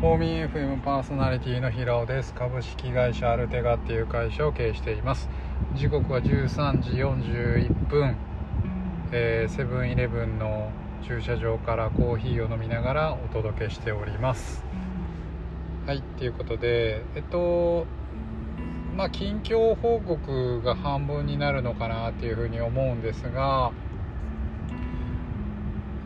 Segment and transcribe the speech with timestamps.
[0.00, 2.32] ホーミー FM パーソナリティの平尾です。
[2.32, 5.28] 株式会社アルテガっていう会社を経営しています。
[5.74, 8.16] 時刻は13時41分。
[9.10, 10.70] セブンイレブンの
[11.02, 14.62] 駐車場からコーヒーを飲みながらお届けしております。
[15.84, 17.84] はいということでえっと
[18.96, 23.72] まあ近況報告が半分になるのかなっていうふうに思うんですが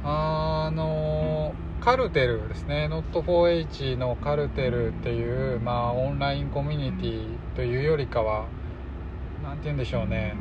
[0.02, 1.52] あの
[1.83, 2.89] カルテルですね。
[2.89, 8.47] Not4H のカルテルっていう、まあ、オンラインコミュニティというよりかは
[9.43, 10.37] 何て言うんでしょうね。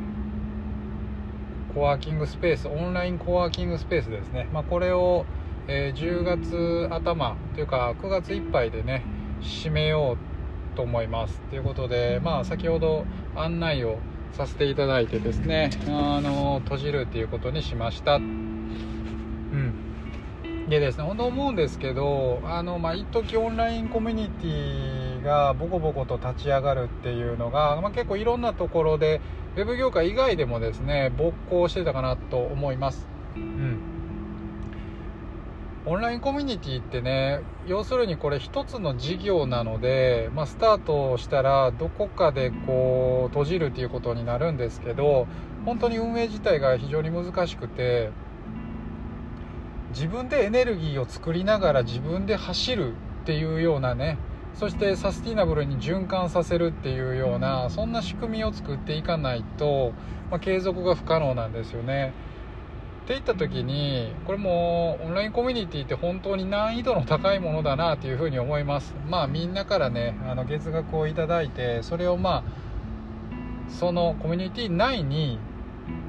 [1.74, 5.24] コワーキングスペースオンラインコワーキングスペースですね、まあ、これを、
[5.68, 9.02] えー、10月頭というか9月いっぱいでね
[9.40, 10.18] 締めよ
[10.74, 13.98] うと思いますということで、まあ、先ほど案内を
[14.34, 18.20] させていただいてですねあの閉じるっていうことにしました。
[20.72, 29.20] でですね本当思うんですけどあのまあ一時オンラインコミュニティがボコボコと立ち上がるっていうのが、まあ、結構いろんなところで
[29.54, 33.06] ウェブ業界以外でもですね勃興してたかなと思います。
[33.36, 33.78] うん。
[35.84, 45.26] オンラインコミュニティってね要するにこれ一つの事業なので、まあ、スタートしたらどこかでこう閉じるっていうことになるんですけど
[45.64, 48.10] 本当に運営自体が非常に難しくて
[49.92, 54.18] 自分でエネルギーを作りながら自分で走るっていうようなね
[54.54, 59.92] そしてサスティナブルに循環させるっていうようなそんな仕組みを作っていかないと、
[60.30, 62.12] まあ、継続が不可能なんですよね。
[63.04, 72.44] っていった時にこれもオンラインコミュニティって本当に難易度の高いものだなというふうに思いますまあみんなからねあの月額をいただいてそれをまあ
[73.68, 75.40] そのコミュニティ内に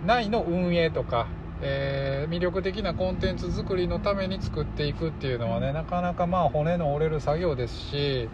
[0.06, 1.26] 内の運営とか
[1.66, 8.30] えー、魅力的なコンテンツ作りのために作っていくっていうのはねなかなかまあ骨の折れる作業ですし、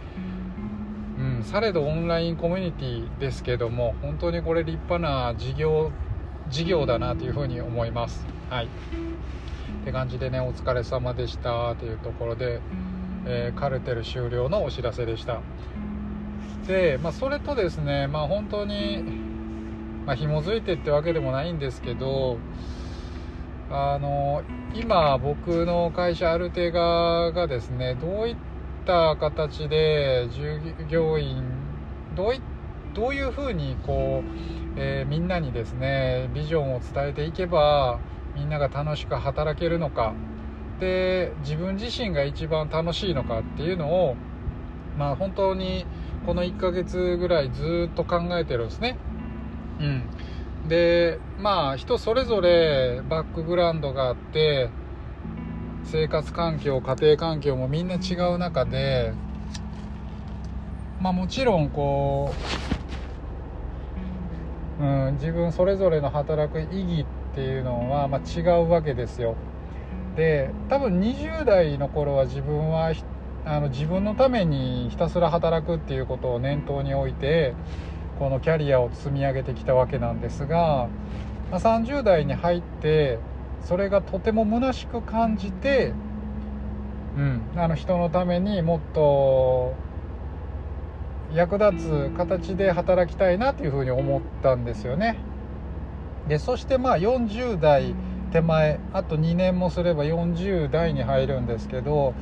[1.20, 5.92] うん、されどオンラインコミュニティですけども本当にこれ立派な事業
[6.50, 8.26] 事業だなというふうに思います。
[8.50, 8.66] はい。
[8.66, 8.70] っ
[9.86, 12.60] て感じでねお疲れ様でしたというところで、
[13.28, 15.42] えー、カルテル終了のお知らせでした。
[16.68, 19.04] で、まあ、それとですねまあ本当に、
[20.08, 22.38] まあ、紐づいてってわけでもないんですけど
[23.72, 24.42] あの
[24.74, 28.36] 今僕の会社アルテガがですねどういっ
[28.86, 30.60] た形で従
[30.90, 31.44] 業員
[32.16, 32.42] どうい
[32.96, 38.00] どういうふうにこう、えー、みんなにですねビジョンを伝えていけば
[38.36, 40.14] みんなが楽しく働けるのか
[40.80, 44.16] で自分自身が一番楽しいのかっていうのを
[44.98, 45.86] まあ本当に
[46.26, 48.98] この1ヶ月ぐらいずっと考えてるんですね。
[49.80, 50.04] うん、
[50.70, 54.70] でまあ人それぞれバックグラウンドがあって
[55.84, 59.14] 生活環境家庭環境もみんな違う中で
[61.02, 62.32] まあもちろんこ
[64.80, 66.64] う、うん、自分それぞれの働く意
[67.00, 69.36] 義っていうのは、ま、違うわけですよ。
[70.16, 72.94] で多分20代の頃は自分は
[73.46, 77.56] あの自分のためにひたすら働くっていうことを念頭に置いて
[78.20, 80.90] このキャリアを積み上げてきたわけなんですが、
[81.52, 83.18] ま、30代に入って
[83.64, 85.94] それがとても虚しく感じて、
[87.18, 89.74] うん、あの人のためにもっと
[91.34, 95.18] 役立つ形で働きたいなというふうに思ったんですよね。
[96.28, 97.96] でそしてまあ40代
[98.32, 102.14] 手前あと2年もすれば40代に入るんですけど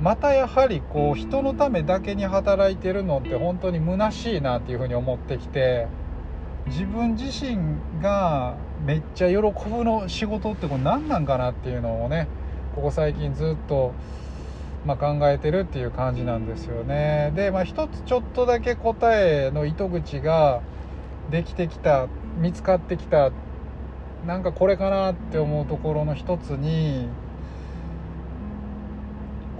[0.00, 5.88] またやはりこう人のためだけに働いてるのって本当に虚しいなっていうふうに思ってきて
[6.66, 7.58] 自分自身
[8.02, 12.28] がめっちゃ喜ぶの仕事ってこれ何なんかなっていうのをね
[12.74, 13.92] ここ最近ずっと、
[14.86, 17.32] まあ、考えてるっていう感じなんですよね。
[17.34, 20.62] で、まあ、一つちょっとだけ答えの糸口が
[21.30, 22.06] できてきた
[22.38, 23.32] 見つかってきた
[24.26, 27.08] なんかこれかなって思うところの一つに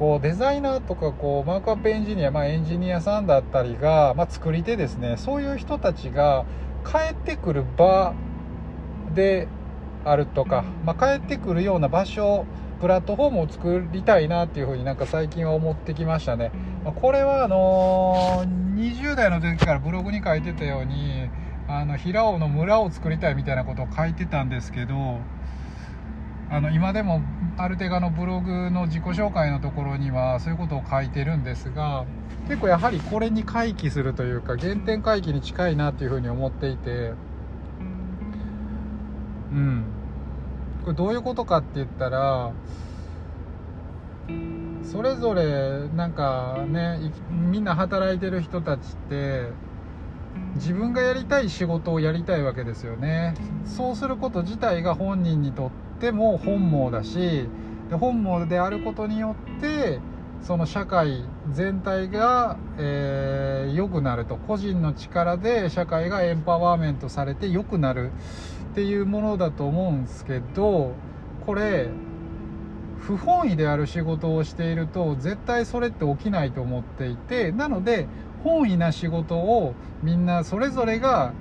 [0.00, 5.18] こうデザイナーとかこうマークアップエンジニア、まあ、エンジニアさんだったりが、まあ、作り手ですね。
[5.18, 6.46] そういう人たちが
[6.86, 8.14] 帰ってくる場
[9.14, 9.46] で
[10.06, 12.46] あるとか、まあ、帰ってくるような場所
[12.80, 16.50] プラットフォームを作りたいなっていうふうになんか最近は思ってきましたね、
[16.82, 18.42] ま、これはあの、
[18.76, 21.28] 20代の時からブログに書いてたように
[21.68, 25.18] あの平尾の村を作りたいみたいなことを書いてたんですけど
[26.50, 27.22] あの今でも
[27.56, 32.04] ある程度のブログの自己紹介のところにはそういうことを書いてるんですが
[32.48, 37.12] 結構やはりこれに回帰するというか原点回帰に近いなっていうふうに思っていて
[39.52, 39.84] うん。
[40.84, 42.52] これどういうことかって言ったら
[44.82, 49.50] それぞれなんかねみんな働いてる人たちって
[50.56, 53.34] 自分がやりたい仕事をやりたいわけですよね。
[53.64, 55.70] そうすること自体が本人にと
[56.00, 57.46] っても本望だし
[57.90, 60.00] で本望であることによって
[60.40, 64.36] その社会全体が良、えー、くなると。
[64.36, 68.10] 個人の力で社会がエンパワーメントされて良くなる。
[68.70, 70.94] っていうものだと思うんですけど
[71.44, 71.88] これ
[73.00, 78.06] 不本意である仕事をしていると絶対それって起きないと思っていてなので
[78.44, 79.74] 本意な仕事を
[80.04, 81.32] みんなそれぞれが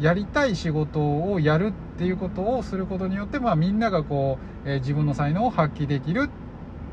[0.00, 1.00] やりたい仕事
[1.30, 6.30] をやるっていうことをすることによって、まあ、みんながこう、えー、自分の才能を発揮できる。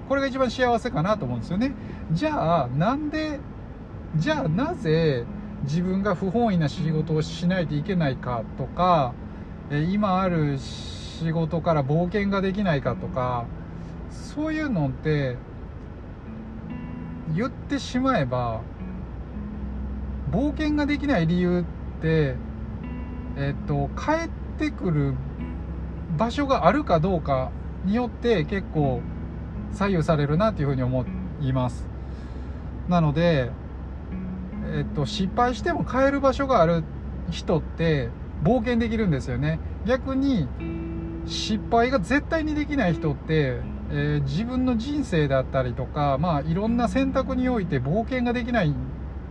[0.10, 1.74] これが一番幸せかなと思うんですよね。
[2.12, 3.40] じゃあなんで
[4.16, 5.24] じゃあなぜ
[5.64, 9.14] 自分が不本意な仕事をしないといけないかとか、
[9.70, 13.46] えー、今ある仕事から冒険ができないかとか
[14.10, 15.38] そういうのって
[17.36, 18.62] 言ってしまえば
[20.32, 22.36] 冒険ができない理由って
[23.38, 25.14] えっと帰ってくる
[26.18, 27.52] 場所があるかどうか
[27.86, 29.02] によって結構
[29.74, 31.06] 左右されるなっていうふうに思
[31.42, 31.88] います
[32.88, 33.52] なので、
[34.74, 36.84] えっと、失敗しても帰る場所がある
[37.30, 38.10] 人って
[38.44, 40.48] 冒険できるんですよね逆に
[41.26, 43.60] 失敗が絶対にできない人って
[43.92, 48.76] えー、自分の人生だったりとか、まあ、いろんな選択において冒険ができないん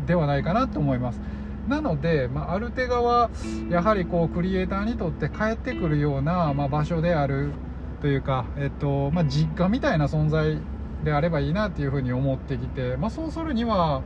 [0.07, 1.21] ではないかなと思います。
[1.69, 3.31] なので、まあ、アルテガは
[3.71, 7.53] やはりこうクリエイターにとって帰ってくるような、まあ、場所である
[8.01, 10.59] というか、えっとまあ、実家みたいな存在
[11.05, 14.03] であればいいなっていうふうに思ってきて、まあ、そうするには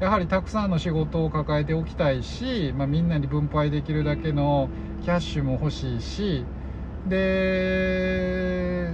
[0.00, 4.68] やはりたくさんの仕事を抱えておきたいし、まあ、みんなに分配できるだけの
[5.02, 6.44] キャッシュも欲しいし
[7.08, 8.88] で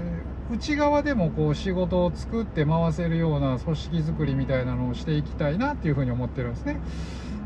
[0.51, 6.81] 内側でもこう仕事を作って回せるような組織づくりみたいなのをしていきたいなっていうふうに思ってるんですね。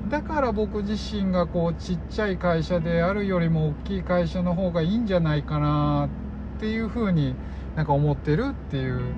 [0.09, 6.09] だから僕自身がこうちっちゃい会社であるよりも大きい会社の方がいいんじゃないかな
[6.57, 7.35] っていうふうに
[7.77, 9.15] なんか思ってるっていう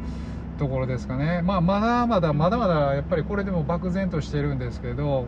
[0.58, 1.42] ところですかね。
[1.42, 5.26] まあまだまだまだまだやっぱりこれでも漠然としてるんですけど。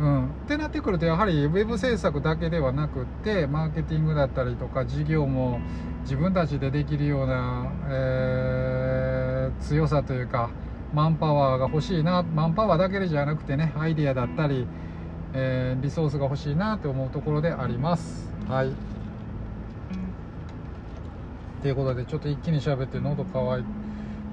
[0.00, 5.60] うん、ってなってくるとやはりウェブ制作だけではなくってマーケティングだったりとか事業も
[6.02, 10.50] 自分たちでできるような、えー、強さというか
[10.92, 14.66] マンパワーが欲しいなマンパワーだけじゃなくてねアイデアだったり、
[15.32, 18.30] えー、リソースが欲しいなと思うところであります。
[18.48, 18.72] はい。
[21.62, 23.64] ということでちょっと一気に喋って喉乾い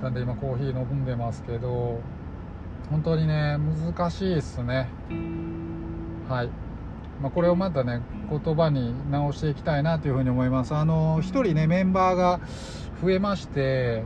[0.01, 2.01] たんで今コーヒー飲んでますけど
[2.89, 4.89] 本当にね難しいっすね。
[6.27, 6.49] はい、
[7.21, 10.73] まあ、これをまたね言葉に直していきたいなというふうに思います。
[10.73, 12.39] あの1人ねメンバーが
[13.01, 14.03] 増えまして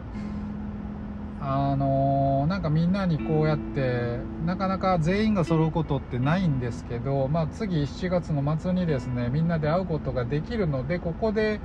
[1.45, 11.60] あのなんかみんなにこうやってなかなか全員が揃うことってないんですけど、まあ、次7月の末にですねみんなで会うことができるのでここで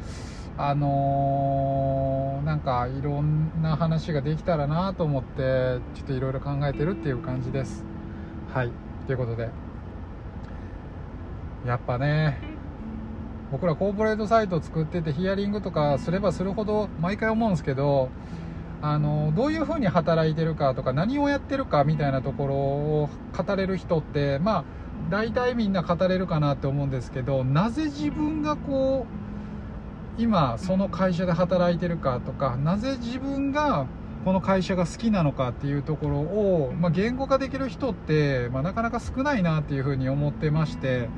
[0.57, 7.85] あのー、なんかいろんな話ができたらなと思ってちょっといろいろ考えてるっていう感じです。
[8.53, 8.73] はい。
[9.07, 9.51] ということで。
[11.65, 12.41] やっぱね
[13.53, 18.09] 僕らコーポレートサイトを作っててヒアリングとかすればするほど毎回思うんですけど
[18.81, 24.65] あのどういうふうに働いてるかとか何をやってるかみたいなところを語れる人ってまあ
[25.11, 29.07] 大体みんな語れるかなって思うんですけどなぜ自分がこ
[30.19, 33.87] う今その会社で働いてるかとかなぜ自分が
[34.25, 41.09] この会社が好きなのかっていうところを、まあ、言語化できる人って、まあ、なかなか少ないなっていうふうに思ってまして、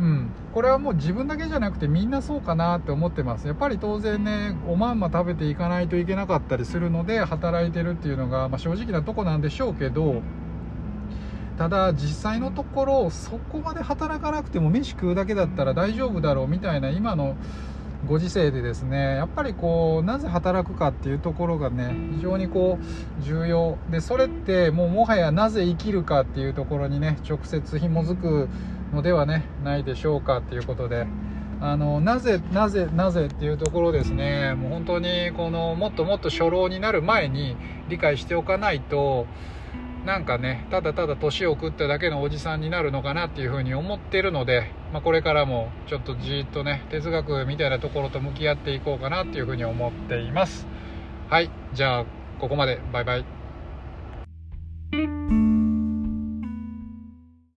[0.00, 3.46] うん、これはもう自分だけじゃなくてみんなそうかなって思ってます。
[3.46, 10.22] やっぱり当然ねおまんま食べていかないといけなかったりするので働いてるっていうのが、まあ、正直なとこなんでしょうけど
[11.58, 17.36] ただ実際のところそこまで働かなくても飯食うだけだったら大丈夫だろうみたいな今の
[18.08, 28.48] ご時世でですねやっぱりこうなぜ働くかっていうところがね非常にこう重要でそれってもうもはやなぜ生きるかっていうところにね直接紐づく
[28.92, 31.06] のではねないでしょうかっていうことで。
[31.64, 34.54] あのなぜなぜなぜっていうところですね。
[34.54, 37.56] もう本当にこのもっともっと初老になる前に
[37.88, 39.26] 理解しておかないと
[40.04, 50.66] なんかねただただ年を食っただけのおじさんになるのかなっていうふうに思ってるので、まあ、これからもちょっとじっとね哲学みたいなところと向き合っていこうかなっていうふうに思っています。
[51.30, 52.04] はいじゃあ
[52.40, 52.80] ここまで。
[52.92, 53.24] バイバイ。